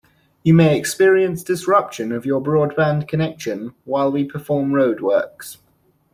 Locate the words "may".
0.55-0.75